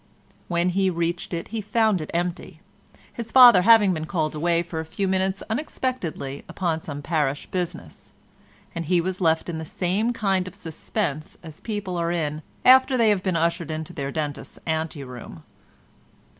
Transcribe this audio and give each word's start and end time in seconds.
When 0.47 0.69
he 0.69 0.89
reached 0.89 1.31
it 1.31 1.49
he 1.49 1.61
found 1.61 2.01
it 2.01 2.09
empty—his 2.11 3.31
father 3.31 3.61
having 3.61 3.93
been 3.93 4.05
called 4.07 4.33
away 4.33 4.63
for 4.63 4.79
a 4.79 4.83
few 4.83 5.07
minutes 5.07 5.43
unexpectedly 5.47 6.43
upon 6.49 6.81
some 6.81 7.03
parish 7.03 7.45
business—and 7.45 8.85
he 8.85 8.99
was 8.99 9.21
left 9.21 9.47
in 9.47 9.59
the 9.59 9.63
same 9.63 10.11
kind 10.11 10.47
of 10.47 10.55
suspense 10.55 11.37
as 11.43 11.59
people 11.59 11.97
are 11.97 12.11
in 12.11 12.41
after 12.65 12.97
they 12.97 13.09
have 13.11 13.21
been 13.21 13.35
ushered 13.37 13.69
into 13.69 13.93
their 13.93 14.11
dentist's 14.11 14.57
ante 14.65 15.03
room. 15.03 15.43